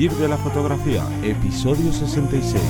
[0.00, 2.62] Vivir de la fotografía, episodio 66.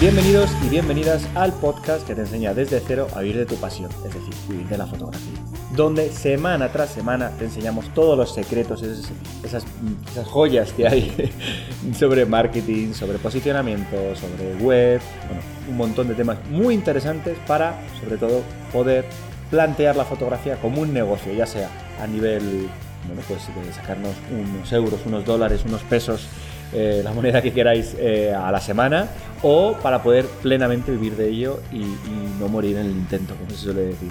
[0.00, 3.88] Bienvenidos y bienvenidas al podcast que te enseña desde cero a vivir de tu pasión,
[4.04, 5.38] es decir, vivir de la fotografía.
[5.76, 9.12] Donde semana tras semana te enseñamos todos los secretos, esas,
[9.44, 11.32] esas, joyas que hay
[11.96, 18.16] sobre marketing, sobre posicionamiento, sobre web, bueno, un montón de temas muy interesantes para, sobre
[18.16, 19.04] todo, poder
[19.50, 21.68] plantear la fotografía como un negocio, ya sea
[22.00, 22.68] a nivel,
[23.06, 26.26] bueno, pues de sacarnos unos euros, unos dólares, unos pesos
[26.72, 29.08] eh, la moneda que queráis eh, a la semana
[29.42, 33.50] o para poder plenamente vivir de ello y, y, no morir en el intento, como
[33.50, 34.10] se suele decir.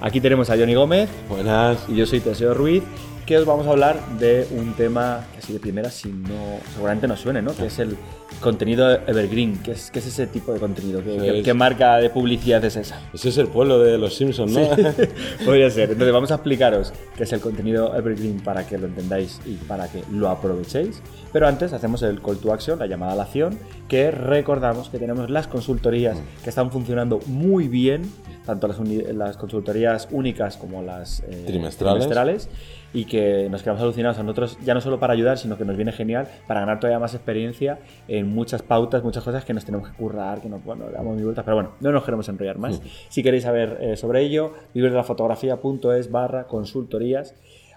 [0.00, 1.08] Aquí tenemos a Johnny Gómez.
[1.28, 1.78] Buenas.
[1.88, 2.82] Y yo soy Teseo Ruiz,
[3.32, 7.08] que os vamos a hablar de un tema que así de primera, si no, seguramente
[7.08, 7.56] nos suene, ¿no?
[7.56, 7.96] Que es el
[8.42, 9.58] contenido evergreen.
[9.62, 11.02] ¿Qué es, qué es ese tipo de contenido?
[11.02, 13.00] ¿Qué, qué, qué marca de publicidad es esa?
[13.14, 14.76] Ese es el pueblo de los Simpsons, ¿no?
[14.76, 14.82] Sí,
[15.46, 15.92] podría ser.
[15.92, 19.88] Entonces vamos a explicaros qué es el contenido evergreen para que lo entendáis y para
[19.88, 21.00] que lo aprovechéis.
[21.32, 24.98] Pero antes hacemos el call to action, la llamada a la acción, que recordamos que
[24.98, 28.02] tenemos las consultorías que están funcionando muy bien,
[28.44, 32.00] tanto las, las consultorías únicas como las eh, trimestrales.
[32.00, 32.48] trimestrales,
[32.94, 35.76] y que nos quedamos alucinados a nosotros, ya no solo para ayudar, sino que nos
[35.76, 39.88] viene genial para ganar todavía más experiencia en muchas pautas, muchas cosas que nos tenemos
[39.88, 42.76] que currar, que nos, bueno, damos mi vuelta, pero bueno, no nos queremos enrollar más.
[42.76, 42.82] Sí.
[43.08, 47.34] Si queréis saber eh, sobre ello, vivirdelafotografía.es barra consultorías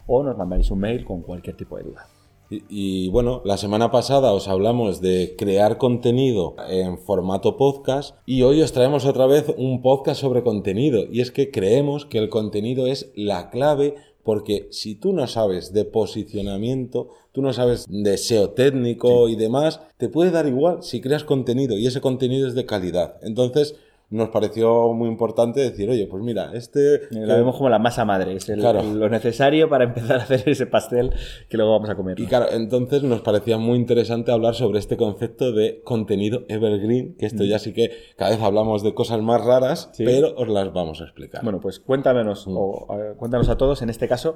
[0.08, 2.08] o nos mandáis un mail con cualquier tipo de duda.
[2.50, 8.44] Y, y, bueno, la semana pasada os hablamos de crear contenido en formato podcast y
[8.44, 12.30] hoy os traemos otra vez un podcast sobre contenido y es que creemos que el
[12.30, 18.18] contenido es la clave porque si tú no sabes de posicionamiento, tú no sabes de
[18.18, 19.34] SEO técnico sí.
[19.34, 23.18] y demás, te puede dar igual si creas contenido y ese contenido es de calidad.
[23.22, 23.76] Entonces,
[24.10, 27.08] nos pareció muy importante decir, oye, pues mira, este...
[27.12, 28.84] Lo vemos como la masa madre, es el, claro.
[28.84, 31.14] lo necesario para empezar a hacer ese pastel
[31.50, 32.20] que luego vamos a comer.
[32.20, 37.26] Y claro, entonces nos parecía muy interesante hablar sobre este concepto de contenido evergreen, que
[37.26, 37.48] esto mm.
[37.48, 40.04] ya sí que cada vez hablamos de cosas más raras, sí.
[40.06, 41.44] pero os las vamos a explicar.
[41.44, 42.58] Bueno, pues cuéntanos, mm.
[42.58, 44.36] o, uh, cuéntanos a todos, en este caso,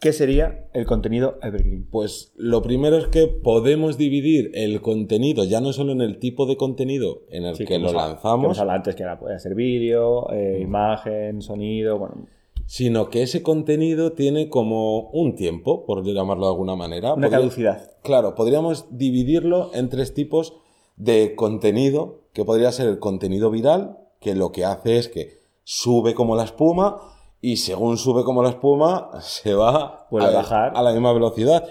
[0.00, 1.88] ¿Qué sería el contenido evergreen?
[1.90, 6.46] Pues lo primero es que podemos dividir el contenido ya no solo en el tipo
[6.46, 8.56] de contenido en el sí, que, que lo lanzamos.
[8.56, 10.62] Que antes que era, puede ser vídeo, eh, mm.
[10.62, 12.14] imagen, sonido, bueno.
[12.66, 17.14] Sino que ese contenido tiene como un tiempo, por llamarlo de alguna manera.
[17.14, 17.90] Una Podría, caducidad.
[18.04, 20.54] Claro, podríamos dividirlo en tres tipos
[20.96, 26.14] de contenido, que podría ser el contenido viral, que lo que hace es que sube
[26.14, 27.00] como la espuma
[27.40, 30.72] y según sube como la espuma, se va a, bajar.
[30.74, 31.64] a la misma velocidad.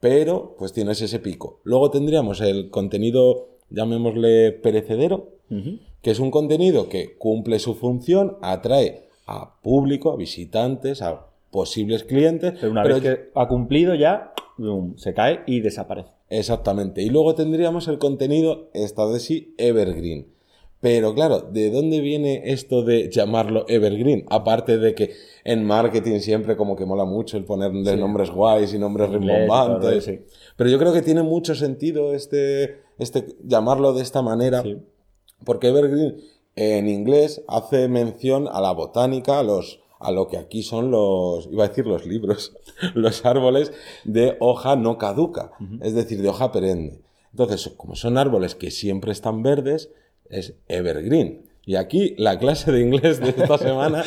[0.00, 1.60] Pero, pues tienes ese pico.
[1.64, 5.80] Luego tendríamos el contenido, llamémosle perecedero, uh -huh.
[6.02, 12.04] que es un contenido que cumple su función, atrae a público, a visitantes, a posibles
[12.04, 12.54] clientes.
[12.60, 16.10] Pero una pero vez que ha cumplido ya, boom, se cae y desaparece.
[16.30, 17.02] Exactamente.
[17.02, 20.37] Y luego tendríamos el contenido, esta de sí, evergreen
[20.80, 24.24] pero claro, ¿de dónde viene esto de llamarlo evergreen?
[24.30, 25.12] Aparte de que
[25.44, 27.96] en marketing siempre como que mola mucho el ponerle sí.
[27.96, 30.04] nombres guays y nombres rimbombantes.
[30.04, 30.20] Sí.
[30.56, 34.62] Pero yo creo que tiene mucho sentido este, este llamarlo de esta manera.
[34.62, 34.78] Sí.
[35.44, 36.20] Porque evergreen
[36.54, 41.48] en inglés hace mención a la botánica, a los a lo que aquí son los,
[41.50, 42.56] iba a decir los libros,
[42.94, 43.72] los árboles
[44.04, 45.78] de hoja no caduca, uh -huh.
[45.82, 47.00] es decir, de hoja perenne.
[47.32, 49.90] Entonces, como son árboles que siempre están verdes,
[50.30, 51.46] es evergreen.
[51.64, 54.02] Y aquí la clase de inglés de esta semana,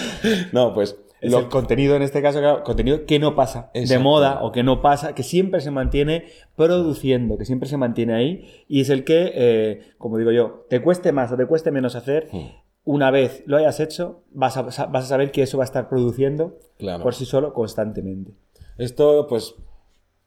[0.52, 4.00] no, pues es lo, el contenido en este caso, claro, contenido que no pasa de
[4.00, 8.48] moda o que no pasa, que siempre se mantiene produciendo, que siempre se mantiene ahí
[8.68, 11.96] y es el que, eh, como digo yo, te cueste más o te cueste menos
[11.96, 12.28] hacer.
[12.32, 12.48] Hmm.
[12.84, 15.88] Una vez lo hayas hecho, vas a, vas a saber que eso va a estar
[15.88, 17.04] produciendo claro.
[17.04, 18.34] por sí solo constantemente.
[18.80, 19.54] Esto, pues,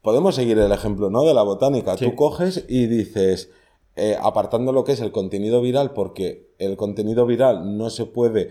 [0.00, 1.24] podemos seguir el ejemplo, ¿no?
[1.24, 1.96] De la botánica.
[1.96, 2.04] Sí.
[2.04, 3.50] Tú coges y dices,
[3.96, 8.50] eh, apartando lo que es el contenido viral, porque el contenido viral no se puede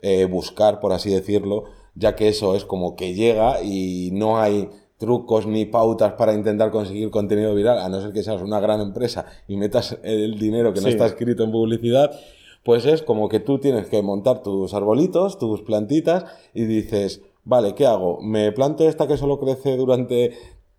[0.00, 1.64] eh, buscar, por así decirlo,
[1.94, 4.68] ya que eso es como que llega y no hay
[4.98, 8.80] trucos ni pautas para intentar conseguir contenido viral, a no ser que seas una gran
[8.80, 10.84] empresa y metas el dinero que sí.
[10.84, 12.12] no está escrito en publicidad,
[12.64, 16.24] pues es como que tú tienes que montar tus arbolitos, tus plantitas
[16.54, 18.20] y dices, vale, ¿qué hago?
[18.22, 20.32] ¿Me planto esta que solo crece durante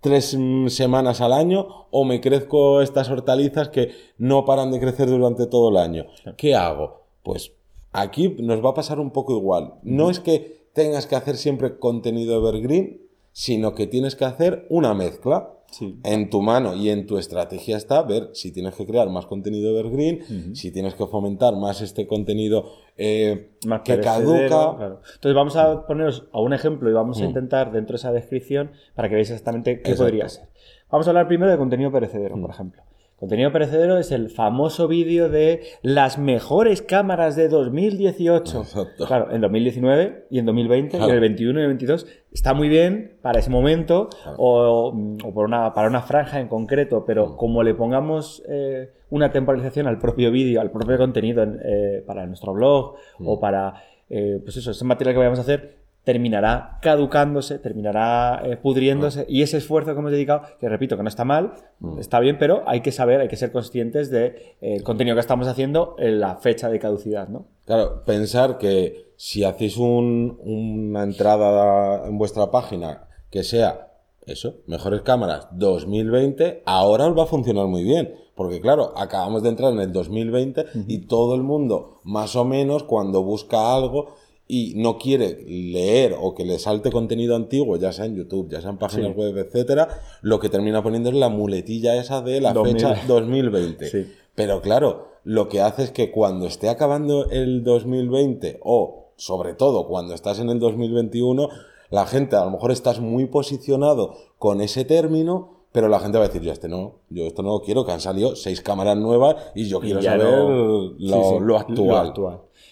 [0.05, 0.37] tres
[0.67, 5.69] semanas al año o me crezco estas hortalizas que no paran de crecer durante todo
[5.69, 6.05] el año.
[6.37, 7.07] ¿Qué hago?
[7.23, 7.53] Pues
[7.91, 9.73] aquí nos va a pasar un poco igual.
[9.81, 14.93] No es que tengas que hacer siempre contenido evergreen, sino que tienes que hacer una
[14.93, 15.54] mezcla.
[16.03, 19.77] En tu mano y en tu estrategia está ver si tienes que crear más contenido
[19.77, 23.51] evergreen, si tienes que fomentar más este contenido eh,
[23.83, 24.99] que caduca.
[25.15, 28.71] Entonces vamos a poneros a un ejemplo y vamos a intentar dentro de esa descripción
[28.95, 30.49] para que veáis exactamente qué podría ser.
[30.89, 32.83] Vamos a hablar primero de contenido perecedero, por ejemplo.
[33.17, 38.59] Contenido perecedero es el famoso vídeo de las mejores cámaras de 2018.
[38.59, 39.07] Exacto.
[39.07, 42.67] Claro, en 2019 y en 2020 y en el 21 y el 22 está muy
[42.67, 44.93] bien para ese momento o,
[45.33, 47.37] por una, para una franja en concreto, pero mm.
[47.37, 52.53] como le pongamos eh, una temporalización al propio vídeo, al propio contenido eh, para nuestro
[52.53, 53.39] blog o mm.
[53.39, 59.25] para, eh, pues eso, ese material que vayamos a hacer, terminará caducándose, terminará eh, pudriéndose
[59.27, 61.99] y ese esfuerzo que hemos dedicado, que repito que no está mal, mm.
[61.99, 65.21] está bien, pero hay que saber, hay que ser conscientes del de, eh, contenido que
[65.21, 67.47] estamos haciendo en la fecha de caducidad, ¿no?
[67.65, 73.91] Claro, pensar que si hacéis una entrada en vuestra página que sea
[74.27, 78.15] eso, mejores cámaras 2020, ahora os va a funcionar muy bien.
[78.35, 82.83] Porque claro, acabamos de entrar en el 2020 y todo el mundo, más o menos,
[82.83, 84.15] cuando busca algo,
[84.47, 88.61] y no quiere leer o que le salte contenido antiguo, ya sea en YouTube, ya
[88.61, 89.87] sea en páginas web, etcétera,
[90.21, 94.07] lo que termina poniendo es la muletilla esa de la fecha 2020.
[94.35, 99.87] Pero claro, lo que hace es que cuando esté acabando el 2020 o sobre todo
[99.87, 101.49] cuando estás en el 2021,
[101.89, 106.23] la gente a lo mejor estás muy posicionado con ese término, pero la gente va
[106.23, 109.35] a decir, yo este no, yo esto no quiero, que han salido seis cámaras nuevas
[109.53, 112.13] y yo quiero saber lo, actual.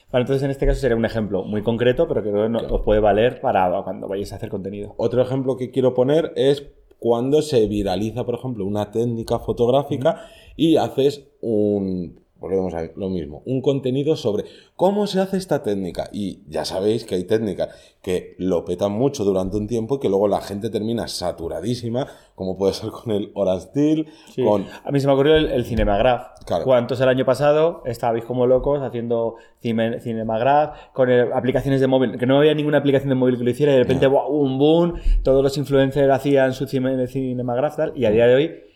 [0.09, 3.41] Vale, entonces en este caso sería un ejemplo muy concreto, pero que os puede valer
[3.41, 4.95] para cuando vayáis a hacer contenido.
[4.95, 6.65] Otro ejemplo que quiero poner es
[6.97, 10.21] cuando se viraliza, por ejemplo, una técnica fotográfica
[10.55, 14.43] y haces un, volvemos a lo mismo, un contenido sobre
[14.75, 16.09] cómo se hace esta técnica.
[16.11, 17.69] Y ya sabéis que hay técnicas
[18.01, 22.05] que lo petan mucho durante un tiempo y que luego la gente termina saturadísima,
[22.35, 24.07] como puede ser con el Orastil,
[24.43, 24.65] con...
[24.83, 26.43] A mí se me ocurrió el, Cinemagraph.
[26.65, 32.17] ¿Cuántos el año pasado estabais como locos haciendo Cinemagraph con aplicaciones de móvil?
[32.17, 34.95] Que no había ninguna aplicación de móvil que lo hiciera y de repente, un boom,
[35.23, 38.72] todos los influencers hacían su Cinemagraph tal, y a día de hoy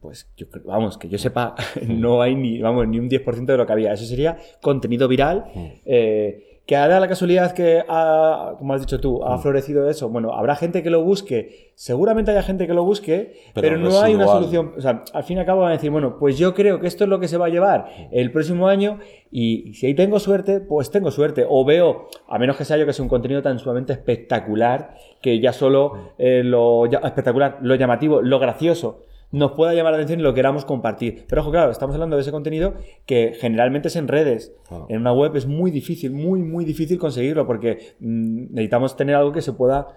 [0.00, 1.54] pues yo vamos, que yo sepa,
[1.86, 3.92] no hay ni, vamos, ni un 10% de lo que había.
[3.92, 5.46] Eso sería contenido viral.
[5.54, 5.66] Mm.
[5.84, 9.40] Eh, que hará la casualidad que, ha, como has dicho tú, ha mm.
[9.40, 10.08] florecido eso.
[10.08, 14.14] Bueno, habrá gente que lo busque, seguramente haya gente que lo busque, pero, no hay
[14.14, 14.74] una solución.
[14.78, 16.86] O sea, al fin y al cabo van a decir, bueno, pues yo creo que
[16.86, 19.00] esto es lo que se va a llevar el próximo año
[19.32, 21.44] y si ahí tengo suerte, pues tengo suerte.
[21.48, 25.40] O veo, a menos que sea yo que sea un contenido tan sumamente espectacular, que
[25.40, 30.22] ya solo eh, lo espectacular, lo llamativo, lo gracioso nos pueda llamar la atención y
[30.22, 31.24] lo queramos compartir.
[31.28, 32.74] Pero ojo, claro, estamos hablando de ese contenido
[33.06, 34.52] que generalmente es en redes.
[34.88, 39.32] En una web es muy difícil, muy, muy difícil conseguirlo porque mm, necesitamos tener algo
[39.32, 39.88] que se pueda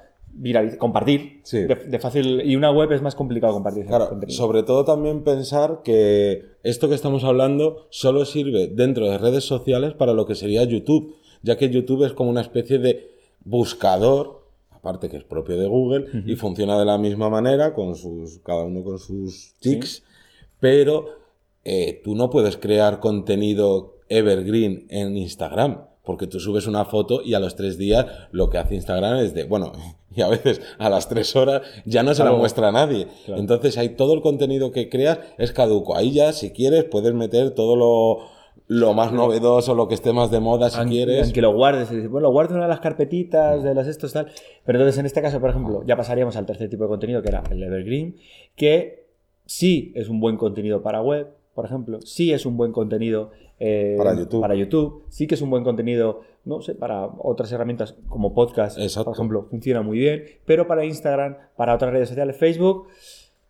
[0.80, 5.82] compartir de, fácil y una web es más complicado compartir claro sobre todo también pensar
[5.84, 10.64] que esto que estamos hablando solo sirve dentro de redes sociales para lo que sería
[10.64, 13.12] YouTube ya que YouTube es como una especie de
[13.44, 14.43] buscador
[14.84, 18.66] parte que es propio de Google y funciona de la misma manera, con sus, cada
[18.66, 20.04] uno con sus tics,
[20.60, 21.08] pero
[21.64, 27.34] eh, tú no puedes crear contenido evergreen en Instagram, porque tú subes una foto y
[27.34, 29.72] a los tres días lo que hace Instagram es de, bueno,
[30.16, 33.08] y a veces a las tres horas ya no se la muestra a nadie.
[33.28, 35.96] Entonces hay todo el contenido que creas es caduco.
[35.96, 38.43] Ahí ya, si quieres, puedes meter todo lo
[38.74, 41.26] lo más novedoso, lo que esté más de moda si quieres.
[41.26, 44.32] Aunque lo guardes, bueno, lo guardo en una de las carpetitas, de las estos tal.
[44.66, 47.30] Pero entonces en este caso, por ejemplo, ya pasaríamos al tercer tipo de contenido, que
[47.30, 48.16] era el evergreen,
[48.56, 49.06] que
[49.46, 53.94] sí es un buen contenido para web, por ejemplo, sí es un buen contenido eh,
[53.96, 54.42] para, YouTube.
[54.42, 58.80] para YouTube, sí que es un buen contenido, no sé, para otras herramientas como podcast,
[59.04, 62.88] por ejemplo, funciona muy bien, pero para Instagram, para otras redes sociales, Facebook,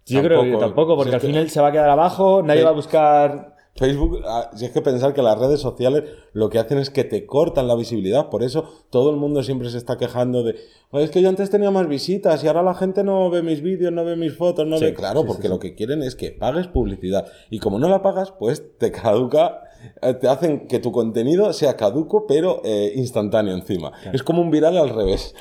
[0.06, 2.74] yo creo que tampoco, porque al final se va a quedar abajo, nadie va a
[2.74, 6.04] buscar Facebook, ah, si es que pensar que las redes sociales
[6.34, 9.70] lo que hacen es que te cortan la visibilidad, por eso todo el mundo siempre
[9.70, 10.56] se está quejando de,
[10.94, 13.92] es que yo antes tenía más visitas y ahora la gente no ve mis vídeos,
[13.92, 14.94] no ve mis fotos, no ve...
[14.94, 18.78] Claro, porque lo que quieren es que pagues publicidad y como no la pagas, pues
[18.78, 19.64] te caduca,
[20.04, 23.92] eh, te hacen que tu contenido sea caduco pero eh, instantáneo encima.
[24.14, 25.34] Es como un viral al revés.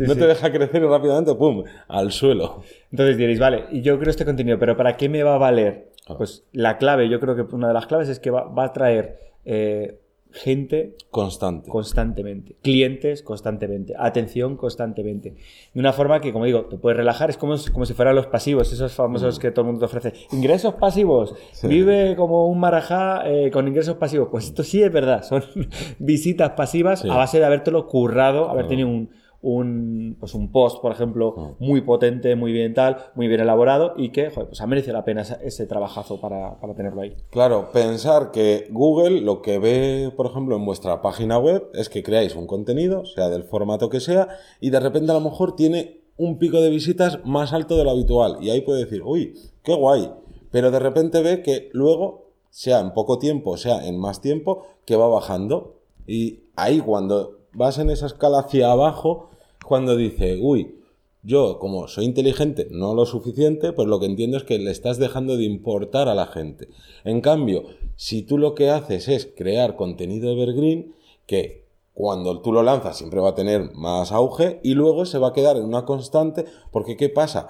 [0.00, 2.62] no te deja crecer y rápidamente, ¡pum!, al suelo.
[2.90, 5.92] Entonces diréis, vale, y yo creo este contenido, pero ¿para qué me va a valer?
[6.16, 9.18] Pues la clave, yo creo que una de las claves es que va, a traer
[9.44, 10.00] eh,
[10.30, 11.70] gente constante.
[11.70, 15.36] constantemente clientes constantemente atención constantemente.
[15.72, 18.26] De una forma que como digo te puedes relajar es como, como si fueran los
[18.26, 19.40] pasivos esos famosos mm.
[19.40, 20.12] que todo el mundo te ofrece.
[20.32, 24.28] Ingresos pasivos vive como un marajá eh, con ingresos pasivos.
[24.30, 25.42] Pues esto sí es verdad son
[25.98, 29.10] visitas pasivas a base de habértelo currado haber tenido un,
[29.54, 31.64] un, pues un post, por ejemplo, Mm.
[31.64, 35.04] muy potente, muy bien tal, muy bien elaborado y que joder, pues ha merecido la
[35.04, 37.16] pena ese, ese trabajazo para, para tenerlo ahí.
[37.30, 42.02] Claro, pensar que Google lo que ve, por ejemplo, en vuestra página web es que
[42.02, 44.28] creáis un contenido, sea del formato que sea,
[44.60, 47.90] y de repente a lo mejor tiene un pico de visitas más alto de lo
[47.90, 48.38] habitual.
[48.40, 50.10] Y ahí puede decir, uy, qué guay.
[50.50, 54.96] Pero de repente ve que luego, sea en poco tiempo, sea en más tiempo, que
[54.96, 55.76] va bajando.
[56.06, 59.30] Y ahí cuando vas en esa escala hacia abajo,
[59.68, 60.74] cuando dice, uy,
[61.22, 64.98] yo, como soy inteligente, no lo suficiente, pues lo que entiendo es que le estás
[64.98, 66.68] dejando de importar a la gente.
[67.04, 67.64] En cambio,
[67.96, 70.94] si tú lo que haces es crear contenido evergreen,
[71.26, 75.28] que cuando tú lo lanzas siempre va a tener más auge y luego se va
[75.28, 77.48] a quedar en una constante, porque ¿qué pasa?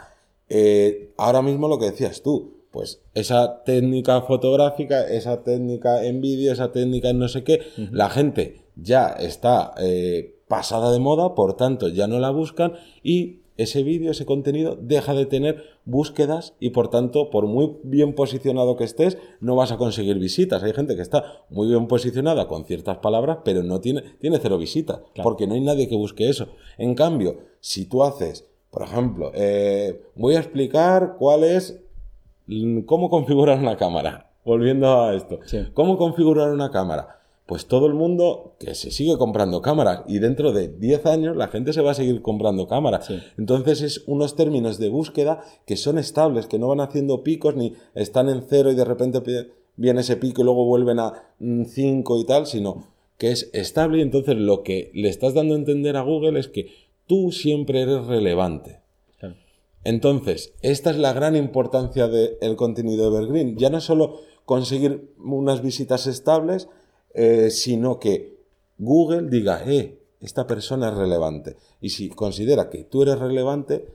[0.49, 6.53] Eh, ahora mismo lo que decías tú, pues esa técnica fotográfica, esa técnica en vídeo,
[6.53, 7.61] esa técnica en no sé qué,
[7.93, 13.41] la gente ya está eh, pasada de moda, por tanto ya no la buscan y
[13.59, 18.77] ese vídeo, ese contenido deja de tener búsquedas y por tanto, por muy bien posicionado
[18.77, 20.63] que estés, no vas a conseguir visitas.
[20.63, 24.59] Hay gente que está muy bien posicionada con ciertas palabras, pero no tiene, tiene cero
[24.59, 26.47] visitas, porque no hay nadie que busque eso.
[26.79, 31.81] En cambio, si tú haces, por ejemplo, eh, voy a explicar cuál es
[32.87, 34.31] cómo configurar una cámara.
[34.45, 35.41] Volviendo a esto.
[35.45, 35.67] Sí.
[35.75, 37.18] ¿Cómo configurar una cámara?
[37.49, 41.49] Pues todo el mundo que se sigue comprando cámaras y dentro de 10 años la
[41.49, 43.07] gente se va a seguir comprando cámaras.
[43.07, 43.19] Sí.
[43.39, 47.73] Entonces es unos términos de búsqueda que son estables, que no van haciendo picos ni
[47.95, 49.23] están en cero y de repente
[49.77, 52.85] viene ese pico y luego vuelven a 5 y tal, sino
[53.17, 56.49] que es estable y entonces lo que le estás dando a entender a Google es
[56.49, 56.69] que
[57.07, 58.83] tú siempre eres relevante.
[59.19, 59.37] Claro.
[59.85, 63.57] Entonces, esta es la gran importancia del contenido evergreen.
[63.57, 66.69] Ya no solo conseguir unas visitas estables,
[67.15, 68.37] eh, sino que
[68.79, 71.57] Google diga, eh, esta persona es relevante.
[71.81, 73.87] Y si considera que tú eres relevante,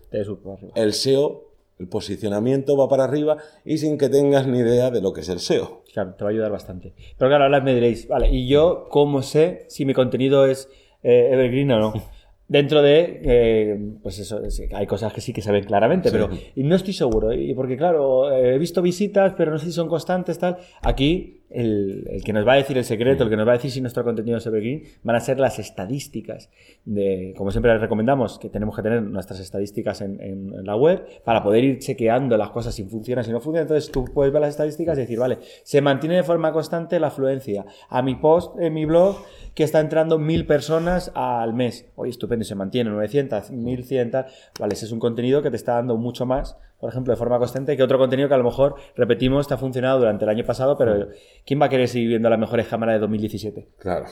[0.75, 5.11] el SEO, el posicionamiento va para arriba y sin que tengas ni idea de lo
[5.11, 5.81] que es el SEO.
[5.93, 6.93] Claro, te va a ayudar bastante.
[7.17, 10.69] Pero claro, ahora me diréis, vale, ¿y yo cómo sé si mi contenido es
[11.01, 11.93] eh, evergreen o no?
[12.47, 16.13] Dentro de, eh, pues eso, es- hay cosas que sí que se ven claramente, Sí.
[16.15, 17.33] pero y no estoy seguro.
[17.33, 20.57] Y porque claro, he visto visitas, pero no sé si son constantes, tal.
[20.81, 23.55] Aquí, el, el que nos va a decir el secreto, el que nos va a
[23.55, 26.49] decir si nuestro contenido es evergreen, van a ser las estadísticas.
[26.85, 30.75] De, como siempre les recomendamos, que tenemos que tener nuestras estadísticas en, en- en la
[30.75, 33.63] web para poder ir chequeando las cosas si funcionan, si no funcionan.
[33.63, 37.07] Entonces tú puedes ver las estadísticas y decir, vale, se mantiene de forma constante la
[37.07, 37.65] afluencia.
[37.89, 39.17] A mi post en mi blog
[39.53, 41.85] que está entrando mil personas al mes.
[41.95, 44.25] Oye, estupendo, se mantiene 900, 1100, tal.
[44.59, 47.39] Vale, ese es un contenido que te está dando mucho más, por ejemplo, de forma
[47.39, 50.45] constante que otro contenido que a lo mejor, repetimos, te ha funcionado durante el año
[50.45, 51.07] pasado, pero
[51.45, 53.67] ¿quién va a querer seguir viendo las mejores cámaras de 2017?
[53.79, 54.05] Claro.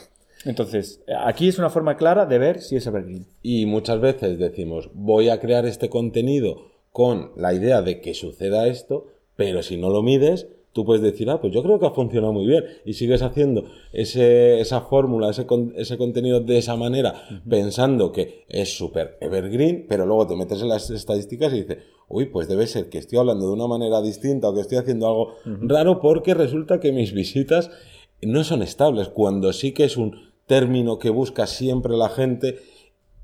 [0.44, 3.26] Entonces, aquí es una forma clara de ver si es evergreen.
[3.42, 8.66] Y muchas veces decimos, voy a crear este contenido con la idea de que suceda
[8.66, 11.90] esto, pero si no lo mides, tú puedes decir, ah, pues yo creo que ha
[11.90, 12.64] funcionado muy bien.
[12.84, 17.14] Y sigues haciendo ese, esa fórmula, ese, con- ese contenido de esa manera,
[17.48, 21.78] pensando que es súper evergreen, pero luego te metes en las estadísticas y dices,
[22.12, 25.06] uy, pues debe ser que estoy hablando de una manera distinta o que estoy haciendo
[25.08, 27.70] algo raro porque resulta que mis visitas
[28.20, 30.16] no son estables, cuando sí que es un
[30.46, 32.58] término que busca siempre la gente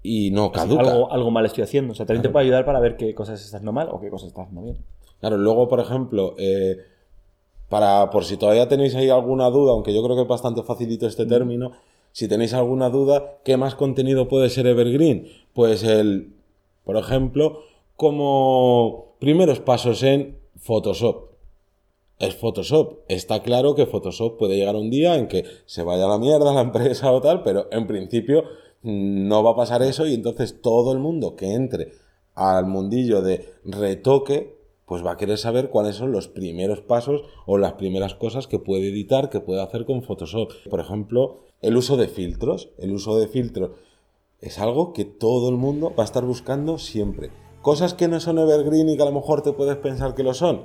[0.02, 0.90] y no caduca.
[0.90, 1.92] Algo, algo mal estoy haciendo.
[1.92, 4.08] O sea, también te puede ayudar para ver qué cosas estás haciendo mal o qué
[4.08, 4.78] cosas estás haciendo bien.
[5.20, 6.78] Claro, luego, por ejemplo, eh,
[7.68, 11.06] para, por si todavía tenéis ahí alguna duda, aunque yo creo que es bastante facilito
[11.06, 11.72] este término,
[12.12, 15.28] si tenéis alguna duda, ¿qué más contenido puede ser evergreen?
[15.52, 16.32] Pues el,
[16.84, 17.60] por ejemplo,
[17.98, 21.32] como primeros pasos en Photoshop.
[22.20, 23.00] Es Photoshop.
[23.08, 26.54] Está claro que Photoshop puede llegar un día en que se vaya a la mierda
[26.54, 28.44] la empresa o tal, pero en principio
[28.82, 31.90] no va a pasar eso y entonces todo el mundo que entre
[32.36, 37.58] al mundillo de retoque, pues va a querer saber cuáles son los primeros pasos o
[37.58, 40.52] las primeras cosas que puede editar, que puede hacer con Photoshop.
[40.70, 42.70] Por ejemplo, el uso de filtros.
[42.78, 43.72] El uso de filtros
[44.40, 47.32] es algo que todo el mundo va a estar buscando siempre.
[47.62, 50.32] Cosas que no son evergreen y que a lo mejor te puedes pensar que lo
[50.34, 50.62] son.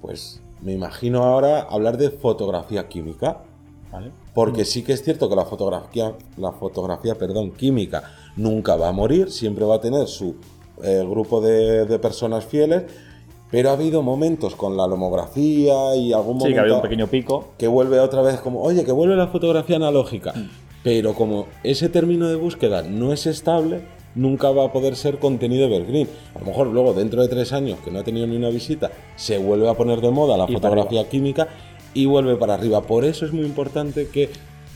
[0.00, 3.38] Pues me imagino ahora hablar de fotografía química.
[3.92, 4.10] ¿Vale?
[4.34, 8.02] Porque sí que es cierto que la fotografía, la fotografía, perdón, química
[8.36, 10.36] nunca va a morir, siempre va a tener su
[10.82, 12.82] eh, grupo de, de personas fieles,
[13.50, 17.06] pero ha habido momentos con la lomografía y algún Sí, que momento había un pequeño
[17.06, 17.44] pico.
[17.56, 20.32] que vuelve otra vez como, oye, que vuelve la fotografía analógica.
[20.34, 20.50] Mm.
[20.82, 23.82] Pero como ese término de búsqueda no es estable,
[24.16, 26.08] nunca va a poder ser contenido evergreen.
[26.34, 28.90] A lo mejor luego, dentro de tres años, que no ha tenido ni una visita,
[29.14, 31.46] se vuelve a poner de moda la Y fotografía química
[31.94, 32.82] y vuelve para arriba.
[32.82, 34.30] Por eso es muy importante que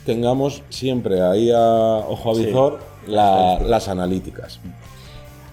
[0.05, 1.59] tengamos siempre ahí a
[2.07, 2.45] ojo a Sí.
[2.45, 4.59] visor la- las analíticas.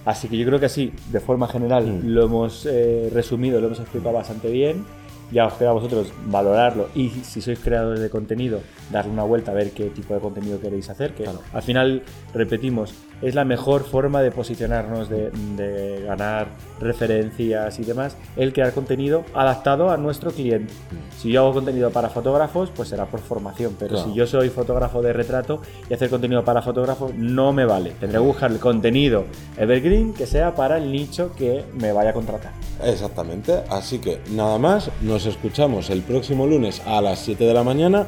[0.05, 2.07] Así que yo creo que así, de forma general, Mm.
[2.07, 4.85] lo hemos eh, resumido, lo hemos explicado bastante bien.
[5.31, 9.51] Ya os queda a vosotros valorarlo y si sois creadores de contenido, darle una vuelta
[9.51, 11.13] a ver qué tipo de contenido queréis hacer.
[11.13, 11.39] Que Claro.
[11.53, 12.03] al final,
[12.33, 16.47] repetimos, es la mejor forma de posicionarnos, de, de ganar
[16.79, 20.73] referencias y demás, el crear contenido adaptado a nuestro cliente.
[21.17, 24.09] Si yo hago contenido para fotógrafos, pues será por formación, pero Claro.
[24.09, 27.91] si yo soy fotógrafo de retrato y hacer contenido para fotógrafos no me vale.
[27.99, 29.25] Tendré que buscar el contenido
[29.57, 32.51] evergreen que sea para el nicho que me vaya a contratar.
[32.83, 33.53] Exactamente.
[33.69, 38.05] Así que nada más, nos escuchamos el próximo lunes a las 7 de la mañana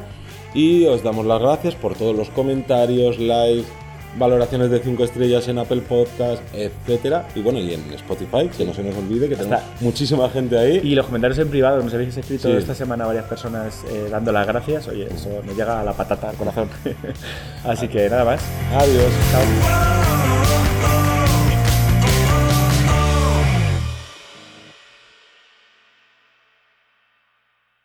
[0.54, 3.66] y os damos las gracias por todos los comentarios, likes,
[4.18, 7.26] valoraciones de 5 estrellas en Apple Podcast, etcétera.
[7.34, 10.80] Y bueno, y en Spotify, que no se nos olvide que tenemos muchísima gente ahí.
[10.84, 12.54] Y los comentarios en privado, nos habéis escrito Sí.
[12.56, 14.86] esta semana varias personas eh, dando las gracias.
[14.88, 16.68] Oye, eso me llega a la patata, al corazón.
[17.64, 18.42] Así que nada más.
[18.74, 19.10] Adiós.
[19.32, 20.21] Chao.